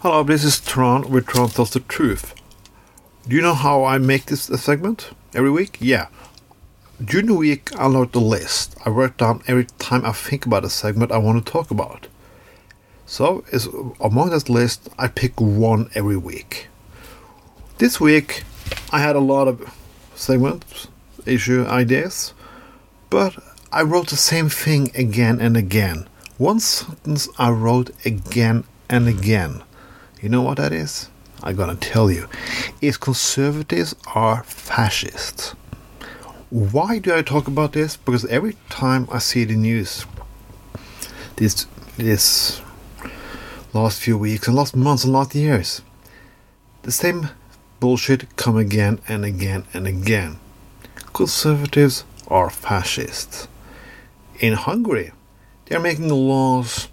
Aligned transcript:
Hello, 0.00 0.22
this 0.22 0.44
is 0.44 0.60
Tron 0.60 1.10
with 1.10 1.26
Tron 1.26 1.48
Tells 1.48 1.72
the 1.72 1.80
Truth. 1.80 2.32
Do 3.26 3.34
you 3.34 3.42
know 3.42 3.54
how 3.54 3.82
I 3.82 3.98
make 3.98 4.26
this 4.26 4.42
segment 4.42 5.10
every 5.34 5.50
week? 5.50 5.76
Yeah. 5.80 6.06
During 7.04 7.26
the 7.26 7.34
week, 7.34 7.74
I 7.74 7.88
load 7.88 8.12
the 8.12 8.20
list. 8.20 8.76
I 8.86 8.90
write 8.90 9.16
down 9.16 9.42
every 9.48 9.64
time 9.80 10.04
I 10.04 10.12
think 10.12 10.46
about 10.46 10.64
a 10.64 10.70
segment 10.70 11.10
I 11.10 11.18
want 11.18 11.44
to 11.44 11.52
talk 11.52 11.72
about. 11.72 12.06
So, 13.06 13.42
is 13.50 13.68
among 14.00 14.30
that 14.30 14.48
list, 14.48 14.88
I 15.00 15.08
pick 15.08 15.40
one 15.40 15.90
every 15.96 16.16
week. 16.16 16.68
This 17.78 17.98
week, 17.98 18.44
I 18.92 19.00
had 19.00 19.16
a 19.16 19.30
lot 19.34 19.48
of 19.48 19.74
segments, 20.14 20.86
issue 21.26 21.66
ideas, 21.66 22.34
but 23.10 23.36
I 23.72 23.82
wrote 23.82 24.10
the 24.10 24.16
same 24.16 24.48
thing 24.48 24.92
again 24.94 25.40
and 25.40 25.56
again. 25.56 26.06
One 26.36 26.60
sentence 26.60 27.28
I 27.36 27.50
wrote 27.50 27.90
again 28.06 28.62
and 28.88 29.08
again. 29.08 29.64
You 30.20 30.28
know 30.28 30.42
what 30.42 30.56
that 30.56 30.72
is? 30.72 31.10
I'm 31.42 31.54
gonna 31.54 31.76
tell 31.76 32.10
you. 32.10 32.28
Is 32.80 32.96
conservatives 32.96 33.94
are 34.14 34.42
fascists. 34.42 35.54
Why 36.50 36.98
do 36.98 37.14
I 37.14 37.22
talk 37.22 37.46
about 37.46 37.72
this? 37.72 37.96
Because 37.96 38.24
every 38.26 38.56
time 38.68 39.06
I 39.12 39.18
see 39.18 39.44
the 39.44 39.54
news, 39.54 40.06
this 41.36 41.66
this 41.96 42.60
last 43.72 44.00
few 44.00 44.18
weeks 44.18 44.48
and 44.48 44.56
last 44.56 44.74
months 44.74 45.04
and 45.04 45.12
last 45.12 45.34
years, 45.34 45.82
the 46.82 46.90
same 46.90 47.28
bullshit 47.78 48.34
come 48.36 48.56
again 48.56 48.98
and 49.06 49.24
again 49.24 49.64
and 49.72 49.86
again. 49.86 50.38
Conservatives 51.12 52.04
are 52.26 52.50
fascists. 52.50 53.46
In 54.40 54.54
Hungary, 54.54 55.12
they 55.66 55.76
are 55.76 55.80
making 55.80 56.08
laws 56.08 56.88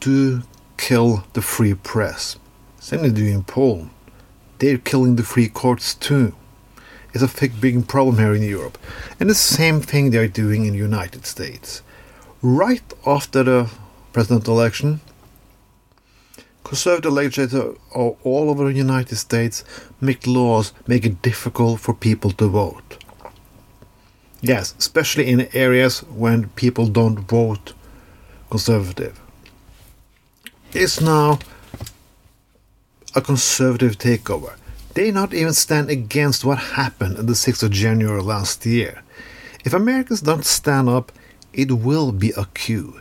to 0.00 0.42
kill 0.86 1.24
the 1.32 1.42
free 1.42 1.74
press. 1.74 2.36
Same 2.78 3.02
they 3.02 3.10
do 3.10 3.26
in 3.26 3.42
Poland. 3.42 3.90
They're 4.58 4.78
killing 4.78 5.16
the 5.16 5.24
free 5.24 5.48
courts 5.48 5.94
too. 5.94 6.32
It's 7.12 7.24
a 7.24 7.40
big, 7.40 7.60
big 7.60 7.88
problem 7.88 8.18
here 8.18 8.36
in 8.36 8.42
Europe. 8.42 8.78
And 9.18 9.28
the 9.28 9.34
same 9.34 9.80
thing 9.80 10.10
they're 10.10 10.28
doing 10.44 10.64
in 10.64 10.74
the 10.74 10.78
United 10.78 11.26
States. 11.26 11.82
Right 12.40 12.84
after 13.04 13.42
the 13.42 13.68
presidential 14.12 14.54
election, 14.54 15.00
conservative 16.62 17.12
legislators 17.12 17.76
all 17.92 18.50
over 18.50 18.64
the 18.66 18.78
United 18.88 19.16
States 19.16 19.64
make 20.00 20.24
laws 20.24 20.72
make 20.86 21.04
it 21.04 21.20
difficult 21.20 21.80
for 21.80 21.94
people 21.94 22.30
to 22.30 22.46
vote. 22.46 23.04
Yes, 24.40 24.74
especially 24.78 25.26
in 25.30 25.48
areas 25.52 26.04
when 26.24 26.48
people 26.50 26.86
don't 26.86 27.28
vote 27.28 27.72
conservative. 28.50 29.20
It's 30.72 31.00
now 31.00 31.38
a 33.14 33.20
conservative 33.20 33.96
takeover. 33.98 34.56
They 34.94 35.10
not 35.10 35.32
even 35.32 35.52
stand 35.52 35.90
against 35.90 36.44
what 36.44 36.58
happened 36.58 37.18
on 37.18 37.26
the 37.26 37.32
6th 37.32 37.62
of 37.62 37.70
January 37.70 38.22
last 38.22 38.64
year. 38.66 39.02
If 39.64 39.72
Americans 39.72 40.20
don't 40.20 40.44
stand 40.44 40.88
up, 40.88 41.12
it 41.52 41.72
will 41.72 42.12
be 42.12 42.30
a 42.30 42.46
coup. 42.46 43.00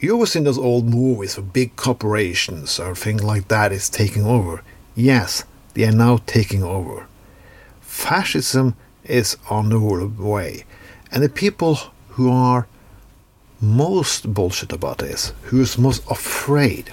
You 0.00 0.12
always 0.12 0.32
see 0.32 0.40
those 0.40 0.58
old 0.58 0.86
movies 0.86 1.36
where 1.36 1.46
big 1.46 1.76
corporations 1.76 2.78
or 2.78 2.94
things 2.94 3.22
like 3.22 3.48
that 3.48 3.72
is 3.72 3.88
taking 3.88 4.24
over. 4.24 4.62
Yes, 4.94 5.44
they 5.74 5.84
are 5.84 5.92
now 5.92 6.18
taking 6.26 6.62
over. 6.62 7.06
Fascism 7.80 8.74
is 9.04 9.36
on 9.48 9.68
the 9.68 9.78
way. 9.78 10.64
And 11.10 11.22
the 11.22 11.28
people 11.28 11.78
who 12.10 12.30
are 12.30 12.66
most 13.64 14.32
bullshit 14.32 14.72
about 14.72 14.98
this, 14.98 15.32
who 15.44 15.60
is 15.60 15.78
most 15.78 16.02
afraid, 16.10 16.92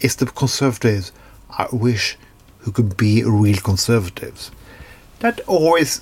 is 0.00 0.16
the 0.16 0.26
conservatives 0.26 1.12
I 1.50 1.66
wish 1.72 2.16
who 2.60 2.72
could 2.72 2.96
be 2.96 3.24
real 3.24 3.58
conservatives. 3.58 4.50
That 5.20 5.40
always 5.46 6.00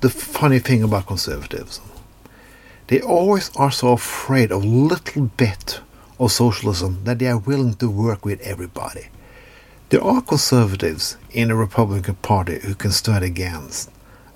the 0.00 0.10
funny 0.10 0.58
thing 0.58 0.82
about 0.82 1.06
conservatives. 1.06 1.80
They 2.88 3.00
always 3.00 3.54
are 3.56 3.70
so 3.70 3.92
afraid 3.92 4.50
of 4.50 4.64
little 4.64 5.30
bit 5.36 5.80
of 6.18 6.32
socialism 6.32 7.04
that 7.04 7.20
they 7.20 7.28
are 7.28 7.38
willing 7.38 7.74
to 7.74 7.88
work 7.88 8.24
with 8.24 8.40
everybody. 8.40 9.06
There 9.90 10.02
are 10.02 10.20
conservatives 10.20 11.16
in 11.30 11.48
the 11.48 11.54
Republican 11.54 12.16
Party 12.16 12.58
who 12.60 12.74
can 12.74 12.90
stand 12.90 13.24
against, 13.24 13.90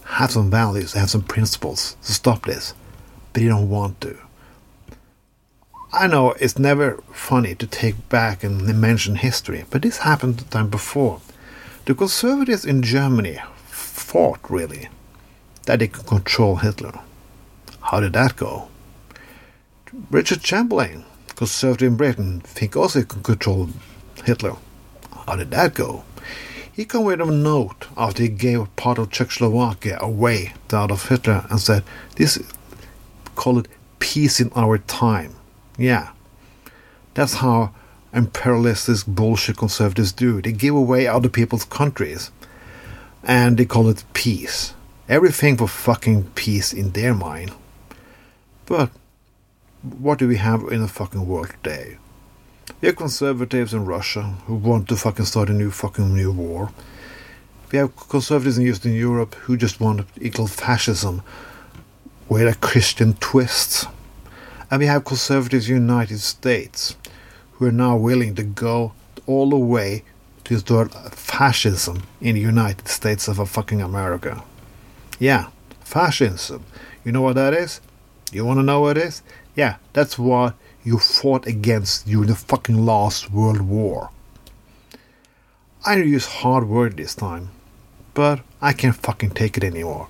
have 0.05 0.31
some 0.31 0.51
values, 0.51 0.93
have 0.93 1.11
some 1.11 1.23
principles 1.23 1.97
to 2.05 2.13
stop 2.13 2.47
this, 2.47 2.75
but 3.33 3.43
they 3.43 3.49
don't 3.49 3.69
want 3.69 4.01
to. 4.03 4.17
I 5.93 6.09
know 6.09 6.33
it's 6.33 6.59
never 6.59 7.03
funny 7.13 7.55
to 7.55 7.67
take 7.67 8.09
back 8.09 8.43
and 8.43 8.81
mention 8.81 9.17
history, 9.17 9.65
but 9.71 9.83
this 9.83 9.99
happened 9.99 10.39
the 10.39 10.45
time 10.45 10.69
before. 10.69 11.21
The 11.85 11.95
conservatives 11.95 12.65
in 12.65 12.83
Germany 12.83 13.39
fought 13.69 14.41
really 14.51 14.89
that 15.67 15.79
they 15.79 15.89
could 15.89 16.07
control 16.07 16.57
Hitler. 16.57 16.99
How 17.81 18.01
did 18.01 18.15
that 18.15 18.37
go? 18.37 18.69
Richard 20.11 20.43
Chamberlain, 20.43 21.05
conservative 21.37 21.93
in 21.93 21.97
Britain, 21.97 22.41
think 22.41 22.77
also 22.77 22.99
he 22.99 23.05
could 23.05 23.23
control 23.23 23.71
Hitler. 24.25 24.57
How 25.27 25.37
did 25.37 25.51
that 25.53 25.75
go? 25.75 26.05
He 26.71 26.85
came 26.85 27.05
with 27.05 27.21
a 27.21 27.27
note 27.27 27.87
after 27.97 28.23
he 28.23 28.29
gave 28.29 28.75
part 28.77 28.99
of 28.99 29.11
Czechoslovakia 29.11 29.99
away 30.01 30.53
to 30.69 30.83
Adolf 30.83 31.09
Hitler 31.09 31.47
and 31.49 31.61
said, 31.61 31.85
"This 32.17 32.39
call 33.35 33.59
it 33.59 33.69
peace 33.99 34.41
in 34.41 34.51
our 34.55 34.79
time." 34.79 35.33
Yeah. 35.77 36.11
That's 37.15 37.35
how 37.35 37.75
imperialistic 38.13 39.07
bullshit 39.07 39.57
conservatives 39.57 40.13
do. 40.13 40.41
They 40.41 40.53
give 40.53 40.75
away 40.75 41.07
other 41.07 41.29
people's 41.29 41.65
countries 41.65 42.31
and 43.23 43.59
they 43.59 43.65
call 43.65 43.89
it 43.89 44.05
peace. 44.13 44.75
Everything 45.09 45.57
for 45.57 45.69
fucking 45.69 46.25
peace 46.35 46.73
in 46.73 46.93
their 46.93 47.15
mind. 47.15 47.53
But 48.67 48.91
what 49.83 50.19
do 50.19 50.27
we 50.27 50.37
have 50.37 50.63
in 50.71 50.83
the 50.83 50.89
fucking 50.89 51.27
world 51.27 51.51
today? 51.51 51.99
We 52.81 52.87
have 52.87 52.97
conservatives 52.97 53.73
in 53.73 53.85
Russia 53.85 54.23
who 54.47 54.57
want 54.57 54.89
to 54.89 54.97
fucking 54.97 55.27
start 55.27 55.49
a 55.49 55.53
new 55.53 55.71
fucking 55.71 56.15
new 56.15 56.33
war. 56.33 56.73
We 57.71 57.79
have 57.79 57.97
conservatives 57.97 58.59
in 58.59 58.67
Eastern 58.67 58.95
Europe 58.95 59.35
who 59.35 59.57
just 59.57 59.81
want 59.81 60.07
equal 60.21 60.47
fascism 60.47 61.23
with 62.29 62.49
a 62.49 62.59
Christian 62.59 63.15
twist. 63.15 63.87
And 64.71 64.81
we 64.81 64.87
have 64.87 65.05
conservatives 65.05 65.69
in 65.69 65.75
the 65.77 65.81
United 65.81 66.19
States 66.19 66.97
who 67.53 67.67
are 67.67 67.73
now 67.73 67.97
willing 67.97 68.35
to 68.35 68.43
go 68.43 68.93
all 69.27 69.51
the 69.51 69.57
way 69.57 70.03
to 70.45 70.59
start 70.59 70.93
fascism 71.15 72.03
in 72.21 72.35
the 72.35 72.41
United 72.41 72.89
States 72.89 73.29
of 73.29 73.39
a 73.39 73.47
fucking 73.47 73.81
America. 73.81 74.43
Yeah, 75.19 75.49
fascism. 75.81 76.65
You 77.05 77.13
know 77.13 77.23
what 77.23 77.37
that 77.37 77.55
is? 77.55 77.81
You 78.33 78.45
want 78.45 78.59
to 78.59 78.63
know 78.63 78.81
what 78.81 78.97
it 78.97 79.05
is? 79.05 79.23
Yeah, 79.55 79.77
that's 79.93 80.19
what 80.19 80.55
you 80.85 80.99
fought 80.99 81.47
against 81.47 82.07
during 82.07 82.29
the 82.29 82.35
fucking 82.35 82.85
last 82.85 83.31
World 83.31 83.61
War. 83.61 84.11
I 85.85 85.97
use 85.97 86.27
hard 86.27 86.69
word 86.69 86.97
this 86.97 87.15
time, 87.15 87.51
but 88.15 88.41
I 88.61 88.73
can't 88.73 88.97
fucking 88.97 89.31
take 89.31 89.57
it 89.57 89.65
anymore. 89.65 90.09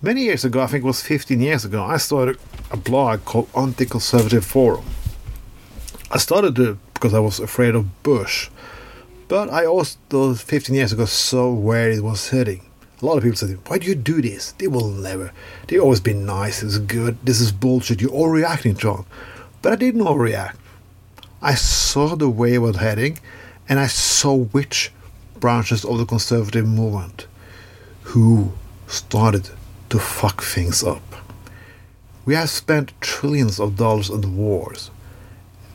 Many 0.00 0.22
years 0.22 0.44
ago, 0.44 0.60
I 0.60 0.68
think 0.68 0.84
it 0.84 0.86
was 0.86 1.02
15 1.02 1.40
years 1.40 1.64
ago, 1.64 1.82
I 1.82 1.96
started 1.96 2.38
a 2.70 2.76
blog 2.76 3.24
called 3.24 3.48
Anti-Conservative 3.56 4.44
Forum. 4.44 4.84
I 6.12 6.18
started 6.18 6.56
it 6.60 6.76
because 6.94 7.14
I 7.14 7.18
was 7.18 7.40
afraid 7.40 7.74
of 7.74 8.04
Bush, 8.04 8.48
but 9.26 9.50
I 9.50 9.66
also, 9.66 10.34
15 10.34 10.76
years 10.76 10.92
ago, 10.92 11.04
saw 11.04 11.52
where 11.52 11.90
it 11.90 12.04
was 12.04 12.28
heading. 12.28 12.60
A 13.02 13.06
lot 13.06 13.16
of 13.16 13.24
people 13.24 13.38
said, 13.38 13.58
Why 13.66 13.78
do 13.78 13.88
you 13.88 13.96
do 13.96 14.22
this? 14.22 14.52
They 14.52 14.68
will 14.68 14.88
never. 14.88 15.32
They 15.66 15.80
always 15.80 15.98
been 15.98 16.24
nice, 16.24 16.62
it's 16.62 16.78
good, 16.78 17.18
this 17.24 17.40
is 17.40 17.50
bullshit, 17.50 18.00
you're 18.00 18.12
all 18.12 18.28
reacting 18.28 18.76
it. 18.76 19.04
But 19.62 19.72
I 19.72 19.76
didn't 19.76 20.02
overreact. 20.02 20.54
I 21.42 21.56
saw 21.56 22.14
the 22.14 22.30
way 22.30 22.54
it 22.54 22.58
was 22.58 22.76
heading, 22.76 23.18
and 23.68 23.80
I 23.80 23.88
saw 23.88 24.36
which 24.36 24.92
branches 25.40 25.84
of 25.84 25.98
the 25.98 26.06
conservative 26.06 26.68
movement 26.68 27.26
who 28.02 28.52
started 28.86 29.50
to 29.90 29.98
fuck 29.98 30.42
things 30.42 30.82
up. 30.82 31.02
We 32.24 32.34
have 32.34 32.50
spent 32.50 32.92
trillions 33.00 33.58
of 33.58 33.76
dollars 33.76 34.10
on 34.10 34.36
wars. 34.36 34.90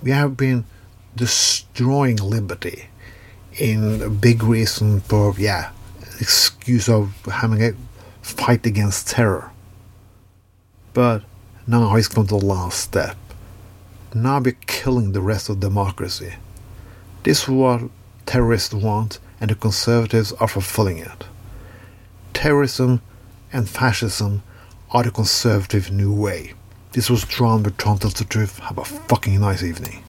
We 0.02 0.12
have 0.12 0.38
been 0.38 0.66
destroying 1.16 2.18
liberty 2.18 2.90
in 3.58 4.02
a 4.02 4.10
big 4.10 4.44
reason 4.44 5.02
for, 5.02 5.34
yeah, 5.38 5.72
excuse 6.20 6.90
of 6.90 7.14
having 7.26 7.64
a 7.64 7.74
fight 8.22 8.66
against 8.66 9.10
terror. 9.10 9.52
But 10.94 11.24
now 11.66 11.96
it's 11.96 12.08
come 12.08 12.28
to 12.28 12.38
the 12.38 12.46
last 12.46 12.80
step. 12.80 13.18
Now 14.14 14.40
we're 14.40 14.58
killing 14.68 15.12
the 15.12 15.22
rest 15.22 15.50
of 15.50 15.60
democracy. 15.60 16.36
This 17.24 17.44
is 17.44 17.50
what 17.50 17.82
terrorists 18.26 18.74
want, 18.74 19.20
and 19.42 19.50
the 19.50 19.56
conservatives 19.56 20.34
are 20.34 20.48
fulfilling 20.48 21.00
it. 21.00 21.26
Terrorism 22.34 23.02
and 23.54 23.70
fascism 23.70 24.42
are 24.92 25.04
the 25.04 25.12
conservative 25.12 25.92
new 25.92 26.12
way. 26.12 26.54
This 26.94 27.10
was 27.10 27.24
Tron 27.24 27.64
with 27.64 27.78
the 28.16 28.26
Truth. 28.26 28.60
Have 28.60 28.80
a 28.80 28.86
fucking 28.86 29.40
nice 29.40 29.64
evening. 29.64 30.02